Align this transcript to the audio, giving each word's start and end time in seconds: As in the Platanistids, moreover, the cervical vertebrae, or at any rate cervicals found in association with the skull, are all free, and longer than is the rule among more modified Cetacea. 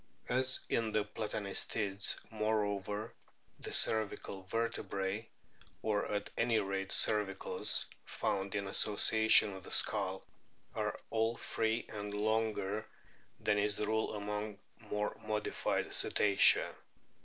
As 0.29 0.61
in 0.67 0.93
the 0.93 1.05
Platanistids, 1.05 2.19
moreover, 2.31 3.13
the 3.59 3.71
cervical 3.71 4.41
vertebrae, 4.45 5.29
or 5.83 6.11
at 6.11 6.31
any 6.35 6.59
rate 6.59 6.89
cervicals 6.89 7.85
found 8.03 8.55
in 8.55 8.65
association 8.67 9.53
with 9.53 9.63
the 9.65 9.69
skull, 9.71 10.23
are 10.73 10.97
all 11.11 11.37
free, 11.37 11.85
and 11.87 12.15
longer 12.15 12.87
than 13.41 13.59
is 13.59 13.75
the 13.75 13.85
rule 13.85 14.15
among 14.15 14.57
more 14.79 15.15
modified 15.23 15.91
Cetacea. 15.93 16.73